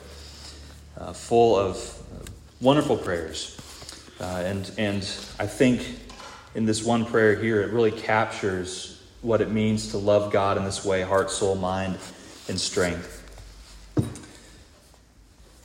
uh, 0.97 1.11
full 1.11 1.57
of 1.57 1.75
uh, 1.75 2.25
wonderful 2.61 2.95
prayers. 2.95 3.59
Uh, 4.17 4.43
and, 4.45 4.71
and 4.77 4.97
I 5.37 5.45
think 5.45 5.99
in 6.55 6.65
this 6.65 6.85
one 6.85 7.05
prayer 7.05 7.35
here, 7.35 7.61
it 7.61 7.73
really 7.73 7.91
captures 7.91 9.03
what 9.21 9.41
it 9.41 9.51
means 9.51 9.91
to 9.91 9.97
love 9.97 10.31
God 10.31 10.57
in 10.57 10.63
this 10.63 10.85
way 10.85 11.01
heart, 11.01 11.31
soul, 11.31 11.55
mind, 11.55 11.97
and 12.47 12.57
strength. 12.57 13.17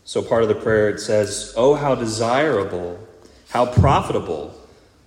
So, 0.04 0.20
part 0.20 0.42
of 0.42 0.48
the 0.48 0.56
prayer 0.56 0.88
it 0.88 0.98
says, 0.98 1.54
Oh, 1.56 1.74
how 1.74 1.94
desirable, 1.94 2.98
how 3.50 3.66
profitable 3.66 4.52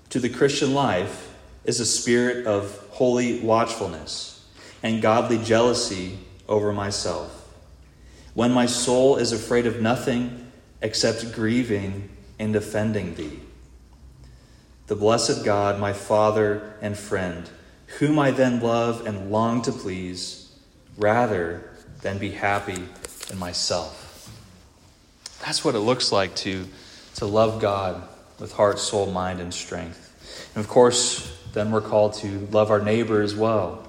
to 0.10 0.22
the 0.22 0.30
Christian 0.30 0.74
life 0.74 1.34
is 1.66 1.82
a 1.82 1.86
spirit 1.86 2.48
of 2.48 2.78
holy 2.92 3.42
watchfulness 3.42 4.46
and 4.82 5.02
godly 5.02 5.38
jealousy 5.38 6.18
over 6.50 6.74
myself. 6.74 7.48
When 8.34 8.52
my 8.52 8.66
soul 8.66 9.16
is 9.16 9.32
afraid 9.32 9.66
of 9.66 9.82
nothing 9.82 10.52
except 10.82 11.34
grieving 11.34 12.10
and 12.38 12.56
offending 12.56 13.16
thee. 13.16 13.40
The 14.88 14.96
blessed 14.96 15.46
God, 15.46 15.80
my 15.80 15.94
Father 15.94 16.74
and 16.82 16.98
friend, 16.98 17.50
whom 18.00 18.18
I 18.18 18.32
then 18.32 18.60
love 18.60 19.06
and 19.06 19.32
long 19.32 19.62
to 19.64 19.72
please, 19.72 20.52
rather 20.98 21.70
than 22.02 22.18
be 22.18 22.32
happy 22.32 22.84
in 23.30 23.38
myself. 23.38 24.32
That's 25.46 25.64
what 25.64 25.76
it 25.76 25.80
looks 25.80 26.12
like 26.12 26.36
to, 26.38 26.66
to 27.16 27.26
love 27.26 27.62
God 27.62 28.08
with 28.40 28.54
heart, 28.54 28.80
soul, 28.80 29.12
mind, 29.12 29.40
and 29.42 29.54
strength. 29.54 30.52
And 30.56 30.64
of 30.64 30.70
course, 30.70 31.38
then 31.54 31.72
we're 31.72 31.82
called 31.82 32.14
to 32.16 32.48
love 32.52 32.72
our 32.72 32.82
neighbor 32.82 33.22
as 33.22 33.36
well. 33.36 33.89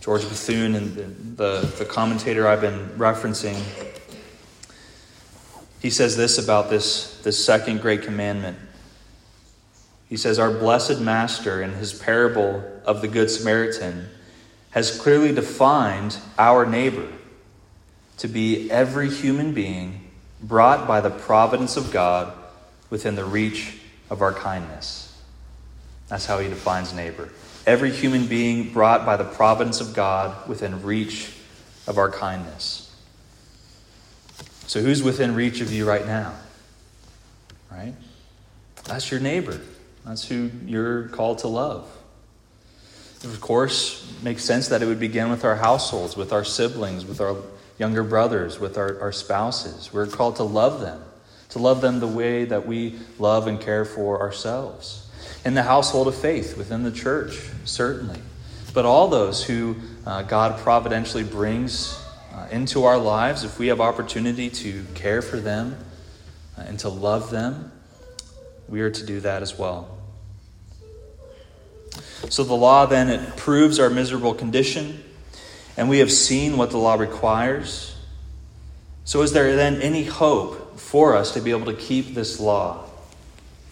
George 0.00 0.22
Bethune 0.22 0.74
and 0.74 1.36
the, 1.36 1.72
the 1.78 1.84
commentator 1.84 2.48
I've 2.48 2.62
been 2.62 2.88
referencing, 2.96 3.62
he 5.80 5.90
says 5.90 6.16
this 6.16 6.38
about 6.38 6.70
this, 6.70 7.20
this 7.22 7.42
second 7.44 7.82
great 7.82 8.02
commandment. 8.02 8.56
He 10.08 10.16
says, 10.16 10.38
Our 10.38 10.50
blessed 10.50 11.00
Master, 11.00 11.62
in 11.62 11.74
his 11.74 11.92
parable 11.92 12.64
of 12.86 13.02
the 13.02 13.08
Good 13.08 13.30
Samaritan, 13.30 14.08
has 14.70 14.98
clearly 14.98 15.34
defined 15.34 16.16
our 16.38 16.64
neighbor 16.64 17.08
to 18.18 18.28
be 18.28 18.70
every 18.70 19.10
human 19.10 19.52
being 19.52 20.10
brought 20.42 20.88
by 20.88 21.00
the 21.00 21.10
providence 21.10 21.76
of 21.76 21.92
God 21.92 22.32
within 22.88 23.16
the 23.16 23.24
reach 23.24 23.78
of 24.08 24.22
our 24.22 24.32
kindness. 24.32 25.14
That's 26.08 26.26
how 26.26 26.38
he 26.38 26.48
defines 26.48 26.94
neighbor. 26.94 27.28
Every 27.70 27.92
human 27.92 28.26
being 28.26 28.72
brought 28.72 29.06
by 29.06 29.16
the 29.16 29.22
providence 29.22 29.80
of 29.80 29.94
God 29.94 30.48
within 30.48 30.82
reach 30.82 31.32
of 31.86 31.98
our 31.98 32.10
kindness. 32.10 32.92
So, 34.66 34.82
who's 34.82 35.04
within 35.04 35.36
reach 35.36 35.60
of 35.60 35.72
you 35.72 35.86
right 35.86 36.04
now? 36.04 36.34
Right? 37.70 37.94
That's 38.86 39.12
your 39.12 39.20
neighbor. 39.20 39.60
That's 40.04 40.26
who 40.26 40.50
you're 40.66 41.10
called 41.10 41.38
to 41.38 41.46
love. 41.46 41.88
Of 43.22 43.40
course, 43.40 44.18
makes 44.20 44.42
sense 44.42 44.66
that 44.66 44.82
it 44.82 44.86
would 44.86 44.98
begin 44.98 45.30
with 45.30 45.44
our 45.44 45.54
households, 45.54 46.16
with 46.16 46.32
our 46.32 46.42
siblings, 46.42 47.06
with 47.06 47.20
our 47.20 47.36
younger 47.78 48.02
brothers, 48.02 48.58
with 48.58 48.78
our, 48.78 49.00
our 49.00 49.12
spouses. 49.12 49.92
We're 49.92 50.08
called 50.08 50.34
to 50.36 50.42
love 50.42 50.80
them, 50.80 51.04
to 51.50 51.60
love 51.60 51.82
them 51.82 52.00
the 52.00 52.08
way 52.08 52.46
that 52.46 52.66
we 52.66 52.98
love 53.20 53.46
and 53.46 53.60
care 53.60 53.84
for 53.84 54.20
ourselves. 54.20 55.06
In 55.44 55.54
the 55.54 55.62
household 55.62 56.08
of 56.08 56.14
faith, 56.14 56.56
within 56.56 56.82
the 56.82 56.92
church, 56.92 57.40
certainly. 57.64 58.18
But 58.74 58.84
all 58.84 59.08
those 59.08 59.44
who 59.44 59.76
uh, 60.06 60.22
God 60.22 60.60
providentially 60.60 61.24
brings 61.24 61.98
uh, 62.34 62.46
into 62.50 62.84
our 62.84 62.98
lives, 62.98 63.42
if 63.44 63.58
we 63.58 63.68
have 63.68 63.80
opportunity 63.80 64.50
to 64.50 64.84
care 64.94 65.22
for 65.22 65.38
them 65.38 65.76
uh, 66.58 66.62
and 66.62 66.78
to 66.80 66.88
love 66.88 67.30
them, 67.30 67.72
we 68.68 68.80
are 68.82 68.90
to 68.90 69.06
do 69.06 69.20
that 69.20 69.42
as 69.42 69.58
well. 69.58 69.96
So 72.28 72.44
the 72.44 72.54
law 72.54 72.86
then 72.86 73.08
it 73.08 73.36
proves 73.36 73.80
our 73.80 73.90
miserable 73.90 74.34
condition 74.34 75.02
and 75.80 75.88
we 75.88 76.00
have 76.00 76.12
seen 76.12 76.58
what 76.58 76.70
the 76.70 76.76
law 76.76 76.96
requires. 76.96 77.96
So, 79.04 79.22
is 79.22 79.32
there 79.32 79.56
then 79.56 79.80
any 79.80 80.04
hope 80.04 80.78
for 80.78 81.16
us 81.16 81.32
to 81.32 81.40
be 81.40 81.50
able 81.52 81.66
to 81.66 81.74
keep 81.74 82.14
this 82.14 82.38
law? 82.38 82.84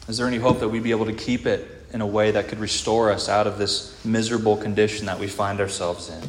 Is 0.09 0.17
there 0.17 0.27
any 0.27 0.39
hope 0.39 0.61
that 0.61 0.71
we'd 0.71 0.83
be 0.83 0.91
able 0.91 1.05
to 1.05 1.13
keep 1.13 1.45
it 1.45 1.69
in 1.93 2.01
a 2.01 2.07
way 2.07 2.31
that 2.31 2.49
could 2.49 2.61
restore 2.61 3.13
us 3.13 3.29
out 3.29 3.47
of 3.47 3.59
this 3.59 4.03
miserable 4.07 4.57
condition 4.57 5.05
that 5.05 5.19
we 5.19 5.27
find 5.27 5.61
ourselves 5.61 6.09
in? 6.09 6.23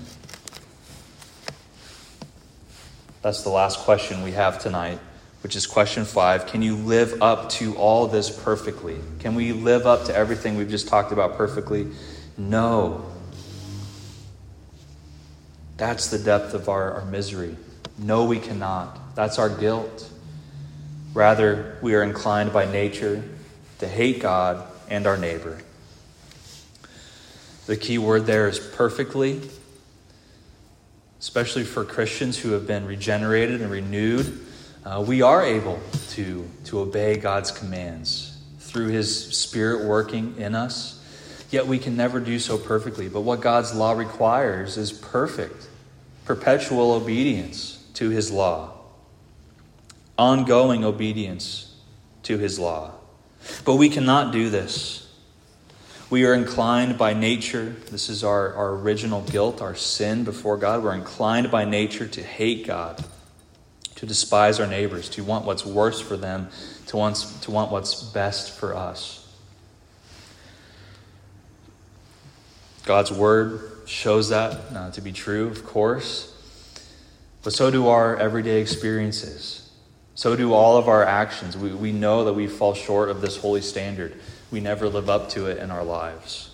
That's 3.21 3.41
the 3.43 3.50
last 3.50 3.79
question 3.79 4.21
we 4.21 4.31
have 4.33 4.59
tonight, 4.59 5.00
which 5.43 5.55
is 5.55 5.65
question 5.65 6.03
five. 6.03 6.45
Can 6.45 6.62
you 6.62 6.75
live 6.75 7.21
up 7.21 7.50
to 7.51 7.74
all 7.77 8.07
this 8.07 8.29
perfectly? 8.29 8.98
Can 9.19 9.33
we 9.33 9.53
live 9.53 9.88
up 9.88 10.05
to 10.05 10.15
everything 10.15 10.57
we've 10.57 10.69
just 10.69 10.89
talked 10.89 11.13
about 11.13 11.38
perfectly? 11.38 11.88
No. 12.38 13.05
That's 15.77 16.09
the 16.09 16.19
depth 16.19 16.53
of 16.53 16.67
our, 16.67 16.95
our 16.95 17.05
misery. 17.05 17.55
No, 17.98 18.25
we 18.25 18.39
cannot. 18.39 19.15
That's 19.15 19.39
our 19.39 19.50
guilt. 19.50 20.09
Rather, 21.13 21.77
we 21.81 21.95
are 21.95 22.03
inclined 22.03 22.51
by 22.51 22.69
nature 22.69 23.24
to 23.79 23.88
hate 23.88 24.21
God 24.21 24.65
and 24.89 25.07
our 25.07 25.17
neighbor. 25.17 25.59
The 27.65 27.77
key 27.77 27.98
word 27.98 28.25
there 28.25 28.48
is 28.48 28.59
perfectly, 28.59 29.41
especially 31.19 31.63
for 31.63 31.86
Christians 31.86 32.38
who 32.38 32.51
have 32.51 32.65
been 32.65 32.86
regenerated 32.86 33.62
and 33.62 33.71
renewed. 33.71 34.45
Uh, 34.86 35.03
we 35.05 35.21
are 35.21 35.43
able 35.43 35.79
to, 36.09 36.50
to 36.65 36.79
obey 36.79 37.17
God's 37.17 37.51
commands 37.51 38.38
through 38.59 38.88
His 38.88 39.38
Spirit 39.38 39.86
working 39.86 40.36
in 40.38 40.55
us. 40.55 40.95
Yet 41.51 41.67
we 41.67 41.79
can 41.79 41.95
never 41.95 42.19
do 42.19 42.39
so 42.39 42.57
perfectly. 42.57 43.09
But 43.09 43.21
what 43.21 43.41
God's 43.41 43.74
law 43.74 43.93
requires 43.93 44.77
is 44.77 44.91
perfect, 44.91 45.67
perpetual 46.25 46.91
obedience 46.91 47.83
to 47.95 48.09
His 48.09 48.31
law, 48.31 48.77
ongoing 50.17 50.83
obedience 50.83 51.75
to 52.24 52.38
His 52.38 52.59
law. 52.59 52.93
But 53.65 53.75
we 53.75 53.89
cannot 53.89 54.32
do 54.32 54.50
this. 54.50 55.08
We 56.10 56.25
are 56.25 56.34
inclined 56.34 56.98
by 56.98 57.13
nature, 57.13 57.75
this 57.91 58.10
is 58.10 58.24
our, 58.24 58.53
our 58.56 58.72
original 58.72 59.22
guilt, 59.22 59.62
our 59.62 59.75
sin 59.75 60.24
before 60.24 60.58
God. 60.58 60.84
We're 60.84 60.96
inclined 60.96 61.51
by 61.51 61.65
nature 61.65 62.08
to 62.08 62.24
hate 62.24 62.65
God, 62.65 63.03
to 63.96 64.08
despise 64.08 64.60
our 64.60 64.65
neighbors, 64.65 65.08
to 65.10 65.24
want 65.24 65.46
what's 65.46 65.63
worst 65.63 66.03
for 66.03 66.18
them, 66.18 66.50
to 66.88 66.98
want, 66.98 67.18
to 67.41 67.51
want 67.51 67.72
what's 67.72 68.01
best 68.01 68.58
for 68.58 68.75
us. 68.75 69.20
God's 72.86 73.12
word 73.12 73.62
shows 73.86 74.29
that 74.29 74.60
uh, 74.75 74.89
to 74.91 75.01
be 75.01 75.12
true, 75.12 75.48
of 75.48 75.63
course, 75.63 76.36
but 77.44 77.53
so 77.53 77.70
do 77.70 77.88
our 77.88 78.18
everyday 78.18 78.62
experiences. 78.62 79.69
So 80.20 80.36
do 80.36 80.52
all 80.52 80.76
of 80.76 80.90
our 80.90 81.06
actions. 81.06 81.56
We, 81.56 81.72
we 81.72 81.94
know 81.94 82.26
that 82.26 82.34
we 82.34 82.48
fall 82.48 82.74
short 82.74 83.08
of 83.08 83.22
this 83.22 83.38
holy 83.38 83.62
standard. 83.62 84.20
We 84.52 84.60
never 84.60 84.90
live 84.90 85.10
up 85.10 85.30
to 85.30 85.46
it 85.46 85.60
in 85.60 85.72
our 85.72 85.86
lives. 85.86 86.54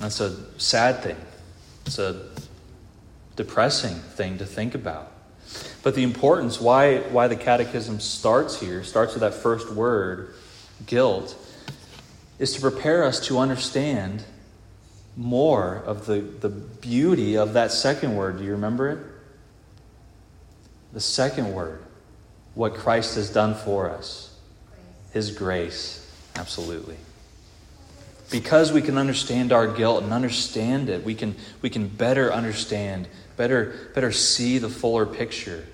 That's 0.00 0.20
a 0.20 0.58
sad 0.58 1.02
thing. 1.02 1.18
It's 1.84 1.98
a 1.98 2.30
depressing 3.36 3.96
thing 3.96 4.38
to 4.38 4.46
think 4.46 4.74
about. 4.74 5.12
But 5.82 5.94
the 5.94 6.02
importance, 6.02 6.62
why, 6.62 7.00
why 7.00 7.28
the 7.28 7.36
catechism 7.36 8.00
starts 8.00 8.58
here, 8.58 8.82
starts 8.82 9.12
with 9.12 9.20
that 9.20 9.34
first 9.34 9.70
word, 9.70 10.32
guilt, 10.86 11.36
is 12.38 12.54
to 12.54 12.60
prepare 12.62 13.04
us 13.04 13.20
to 13.26 13.38
understand 13.38 14.24
more 15.14 15.74
of 15.74 16.06
the, 16.06 16.22
the 16.22 16.48
beauty 16.48 17.36
of 17.36 17.52
that 17.52 17.70
second 17.70 18.16
word. 18.16 18.38
Do 18.38 18.44
you 18.44 18.52
remember 18.52 18.88
it? 18.88 19.17
The 20.98 21.02
second 21.02 21.54
word, 21.54 21.80
what 22.56 22.74
Christ 22.74 23.14
has 23.14 23.30
done 23.30 23.54
for 23.54 23.88
us, 23.88 24.36
His 25.12 25.30
grace. 25.30 26.12
Absolutely. 26.34 26.96
Because 28.32 28.72
we 28.72 28.82
can 28.82 28.98
understand 28.98 29.52
our 29.52 29.68
guilt 29.68 30.02
and 30.02 30.12
understand 30.12 30.88
it, 30.88 31.04
we 31.04 31.14
can, 31.14 31.36
we 31.62 31.70
can 31.70 31.86
better 31.86 32.32
understand, 32.32 33.06
better, 33.36 33.92
better 33.94 34.10
see 34.10 34.58
the 34.58 34.68
fuller 34.68 35.06
picture, 35.06 35.64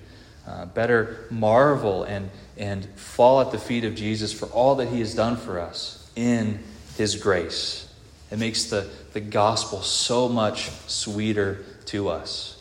uh, 0.47 0.67
better 0.67 1.25
marvel 1.31 2.05
and, 2.05 2.29
and 2.59 2.85
fall 2.95 3.41
at 3.41 3.51
the 3.51 3.57
feet 3.57 3.85
of 3.85 3.95
Jesus 3.95 4.31
for 4.31 4.45
all 4.49 4.75
that 4.75 4.89
He 4.89 4.99
has 4.99 5.15
done 5.15 5.39
for 5.39 5.59
us 5.59 6.07
in 6.17 6.59
His 6.99 7.17
grace. 7.17 7.91
It 8.31 8.39
makes 8.39 8.65
the, 8.65 8.91
the 9.15 9.21
gospel 9.21 9.81
so 9.81 10.29
much 10.29 10.69
sweeter 10.87 11.65
to 11.87 12.11
us. 12.11 12.55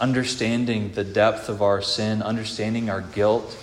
Understanding 0.00 0.92
the 0.92 1.04
depth 1.04 1.48
of 1.48 1.60
our 1.60 1.82
sin, 1.82 2.22
understanding 2.22 2.88
our 2.88 3.02
guilt, 3.02 3.56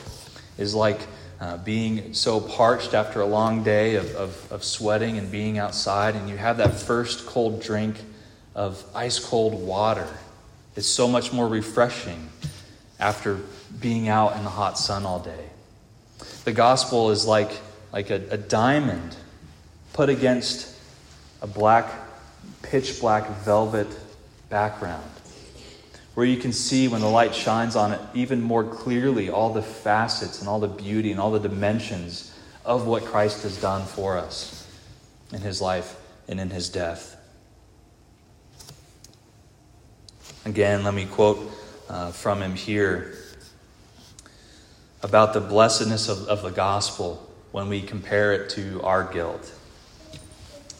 is 0.58 0.76
like 0.76 1.00
uh, 1.39 1.58
being 1.58 2.13
so 2.13 2.39
parched 2.39 2.93
after 2.93 3.21
a 3.21 3.26
long 3.26 3.63
day 3.63 3.95
of, 3.95 4.15
of, 4.15 4.52
of 4.52 4.63
sweating 4.63 5.17
and 5.17 5.32
being 5.32 5.58
outside, 5.58 6.15
and 6.15 6.30
you 6.30 6.38
have 6.38 6.58
that 6.58 6.76
first 6.76 7.26
cold 7.26 7.62
drink 7.62 7.95
of 8.56 8.84
ice 8.95 9.19
cold 9.19 9.54
water. 9.54 10.08
It's 10.76 10.88
so 10.88 11.08
much 11.08 11.34
more 11.34 11.47
refreshing 11.47 12.30
after 13.00 13.39
being 13.80 14.08
out 14.08 14.36
in 14.36 14.43
the 14.43 14.50
hot 14.50 14.78
sun 14.78 15.06
all 15.06 15.19
day. 15.19 15.45
The 16.45 16.54
gospel 16.54 17.12
is 17.12 17.26
like, 17.26 17.52
like 17.91 18.10
a, 18.10 18.21
a 18.32 18.38
diamond 18.38 19.15
put 19.93 20.10
against 20.10 20.76
a 21.41 21.47
black, 21.47 21.91
pitch 22.62 23.00
black 23.00 23.28
velvet 23.41 23.88
background, 24.50 25.10
where 26.17 26.25
you 26.25 26.38
can 26.38 26.51
see 26.51 26.88
when 26.88 26.99
the 26.99 27.08
light 27.08 27.36
shines 27.36 27.75
on 27.75 27.91
it 27.91 28.01
even 28.15 28.41
more 28.41 28.63
clearly 28.63 29.30
all 29.30 29.53
the 29.53 29.62
facets 29.62 30.39
and 30.39 30.49
all 30.49 30.60
the 30.60 30.67
beauty 30.67 31.12
and 31.12 31.19
all 31.19 31.30
the 31.30 31.39
dimensions 31.39 32.36
of 32.65 32.88
what 32.88 33.06
Christ 33.06 33.43
has 33.43 33.62
done 33.62 33.86
for 33.86 34.17
us 34.17 34.67
in 35.32 35.41
his 35.41 35.62
life 35.62 35.95
and 36.27 36.39
in 36.39 36.49
his 36.49 36.69
death. 36.69 37.15
Again, 40.43 40.84
let 40.84 40.95
me 40.95 41.06
quote 41.06 41.51
uh, 41.88 42.12
from 42.12 42.41
him 42.41 42.56
here 42.56 43.13
about 45.03 45.34
the 45.34 45.39
blessedness 45.39 46.10
of, 46.10 46.27
of 46.27 46.41
the 46.41 46.49
gospel 46.49 47.32
when 47.51 47.69
we 47.69 47.80
compare 47.80 48.34
it 48.34 48.49
to 48.49 48.82
our 48.82 49.03
guilt. 49.03 49.53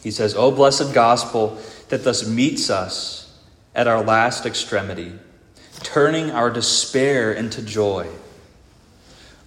He 0.02 0.10
says, 0.10 0.34
O 0.34 0.50
blessed 0.50 0.92
gospel 0.92 1.62
that 1.90 2.02
thus 2.02 2.26
meets 2.26 2.70
us 2.70 3.40
at 3.72 3.86
our 3.86 4.02
last 4.02 4.44
extremity, 4.44 5.12
turning 5.82 6.30
our 6.30 6.50
despair 6.50 7.32
into 7.32 7.62
joy. 7.62 8.08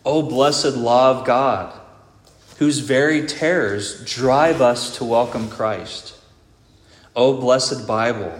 O 0.05 0.21
blessed 0.21 0.75
law 0.75 1.11
of 1.11 1.25
God, 1.25 1.79
whose 2.57 2.79
very 2.79 3.25
terrors 3.25 4.03
drive 4.05 4.61
us 4.61 4.97
to 4.97 5.05
welcome 5.05 5.49
Christ. 5.49 6.15
O 7.15 7.39
blessed 7.39 7.87
Bible, 7.87 8.39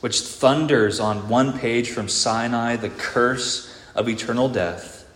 which 0.00 0.20
thunders 0.20 1.00
on 1.00 1.28
one 1.28 1.58
page 1.58 1.90
from 1.90 2.08
Sinai 2.08 2.76
the 2.76 2.90
curse 2.90 3.74
of 3.94 4.08
eternal 4.08 4.48
death, 4.48 5.06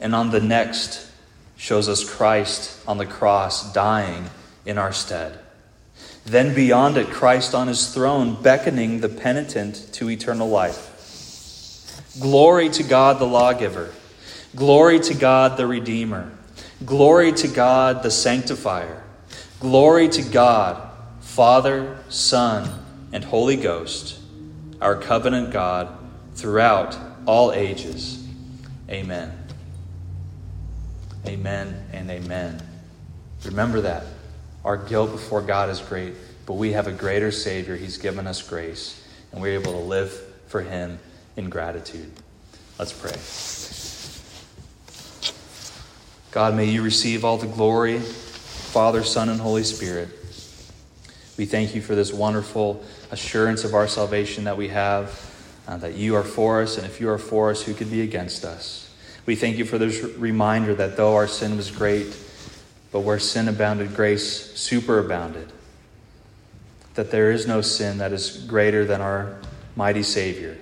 and 0.00 0.14
on 0.14 0.30
the 0.30 0.40
next 0.40 1.10
shows 1.56 1.88
us 1.88 2.08
Christ 2.08 2.78
on 2.86 2.98
the 2.98 3.06
cross 3.06 3.72
dying 3.72 4.26
in 4.66 4.78
our 4.78 4.92
stead. 4.92 5.38
Then 6.24 6.54
beyond 6.54 6.96
it, 6.96 7.08
Christ 7.08 7.54
on 7.54 7.68
his 7.68 7.92
throne, 7.92 8.40
beckoning 8.42 9.00
the 9.00 9.08
penitent 9.08 9.90
to 9.94 10.08
eternal 10.08 10.48
life. 10.48 10.93
Glory 12.20 12.68
to 12.68 12.82
God 12.84 13.18
the 13.18 13.26
lawgiver. 13.26 13.90
Glory 14.54 15.00
to 15.00 15.14
God 15.14 15.56
the 15.56 15.66
Redeemer. 15.66 16.30
Glory 16.84 17.32
to 17.32 17.48
God 17.48 18.04
the 18.04 18.10
Sanctifier. 18.10 19.02
Glory 19.58 20.08
to 20.08 20.22
God, 20.22 20.90
Father, 21.20 21.98
Son, 22.08 22.68
and 23.12 23.24
Holy 23.24 23.56
Ghost, 23.56 24.20
our 24.80 24.94
covenant 24.94 25.50
God, 25.50 25.88
throughout 26.34 26.96
all 27.26 27.52
ages. 27.52 28.24
Amen. 28.88 29.36
Amen 31.26 31.86
and 31.92 32.10
amen. 32.10 32.62
Remember 33.44 33.80
that. 33.80 34.04
Our 34.64 34.76
guilt 34.76 35.10
before 35.10 35.42
God 35.42 35.68
is 35.68 35.80
great, 35.80 36.14
but 36.46 36.54
we 36.54 36.72
have 36.72 36.86
a 36.86 36.92
greater 36.92 37.32
Savior. 37.32 37.76
He's 37.76 37.98
given 37.98 38.26
us 38.26 38.40
grace, 38.40 39.02
and 39.32 39.42
we're 39.42 39.58
able 39.58 39.72
to 39.72 39.78
live 39.78 40.12
for 40.46 40.60
Him 40.60 40.98
in 41.36 41.50
gratitude. 41.50 42.12
Let's 42.78 42.92
pray. 42.92 43.14
God, 46.32 46.56
may 46.56 46.64
you 46.64 46.82
receive 46.82 47.24
all 47.24 47.36
the 47.36 47.46
glory, 47.46 48.00
Father, 48.00 49.04
Son, 49.04 49.28
and 49.28 49.40
Holy 49.40 49.62
Spirit. 49.62 50.08
We 51.36 51.46
thank 51.46 51.74
you 51.74 51.80
for 51.80 51.94
this 51.94 52.12
wonderful 52.12 52.82
assurance 53.10 53.64
of 53.64 53.74
our 53.74 53.86
salvation 53.86 54.44
that 54.44 54.56
we 54.56 54.68
have, 54.68 55.32
uh, 55.68 55.76
that 55.78 55.94
you 55.94 56.16
are 56.16 56.24
for 56.24 56.62
us, 56.62 56.76
and 56.76 56.86
if 56.86 57.00
you 57.00 57.08
are 57.08 57.18
for 57.18 57.50
us, 57.50 57.62
who 57.62 57.74
could 57.74 57.90
be 57.90 58.02
against 58.02 58.44
us? 58.44 58.92
We 59.26 59.36
thank 59.36 59.56
you 59.56 59.64
for 59.64 59.78
this 59.78 60.02
reminder 60.18 60.74
that 60.74 60.96
though 60.96 61.14
our 61.14 61.28
sin 61.28 61.56
was 61.56 61.70
great, 61.70 62.16
but 62.92 63.00
where 63.00 63.18
sin 63.18 63.48
abounded, 63.48 63.94
grace 63.94 64.52
superabounded. 64.54 65.48
That 66.94 67.10
there 67.10 67.32
is 67.32 67.46
no 67.46 67.60
sin 67.60 67.98
that 67.98 68.12
is 68.12 68.44
greater 68.46 68.84
than 68.84 69.00
our 69.00 69.38
mighty 69.76 70.02
Savior. 70.02 70.58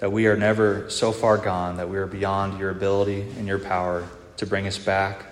That 0.00 0.12
we 0.12 0.26
are 0.26 0.36
never 0.36 0.88
so 0.90 1.12
far 1.12 1.38
gone 1.38 1.76
that 1.76 1.88
we 1.88 1.98
are 1.98 2.06
beyond 2.06 2.58
your 2.58 2.70
ability 2.70 3.20
and 3.20 3.46
your 3.46 3.58
power 3.58 4.08
to 4.38 4.46
bring 4.46 4.66
us 4.66 4.78
back 4.78 5.26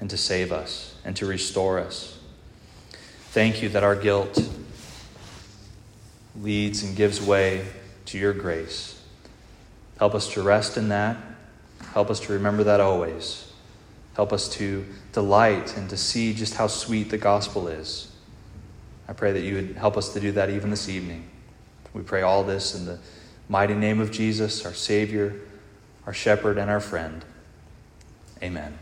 and 0.00 0.10
to 0.10 0.16
save 0.16 0.52
us 0.52 0.94
and 1.04 1.16
to 1.16 1.26
restore 1.26 1.78
us. 1.78 2.18
Thank 3.30 3.62
you 3.62 3.68
that 3.70 3.84
our 3.84 3.94
guilt 3.94 4.48
leads 6.40 6.82
and 6.82 6.96
gives 6.96 7.22
way 7.22 7.66
to 8.06 8.18
your 8.18 8.32
grace. 8.32 9.00
Help 9.98 10.14
us 10.14 10.32
to 10.32 10.42
rest 10.42 10.76
in 10.76 10.88
that. 10.88 11.16
Help 11.92 12.10
us 12.10 12.20
to 12.20 12.32
remember 12.32 12.64
that 12.64 12.80
always. 12.80 13.52
Help 14.14 14.32
us 14.32 14.48
to 14.48 14.84
delight 15.12 15.76
and 15.76 15.88
to 15.90 15.96
see 15.96 16.34
just 16.34 16.54
how 16.54 16.66
sweet 16.66 17.10
the 17.10 17.18
gospel 17.18 17.68
is. 17.68 18.12
I 19.06 19.12
pray 19.12 19.30
that 19.30 19.42
you 19.42 19.54
would 19.54 19.76
help 19.76 19.96
us 19.96 20.12
to 20.14 20.20
do 20.20 20.32
that 20.32 20.50
even 20.50 20.70
this 20.70 20.88
evening. 20.88 21.28
We 21.94 22.02
pray 22.02 22.22
all 22.22 22.42
this 22.42 22.74
in 22.74 22.84
the 22.84 22.98
mighty 23.48 23.74
name 23.74 24.00
of 24.00 24.10
Jesus, 24.10 24.64
our 24.64 24.74
Savior, 24.74 25.34
our 26.06 26.12
shepherd, 26.12 26.58
and 26.58 26.70
our 26.70 26.80
friend. 26.80 27.24
Amen. 28.42 28.78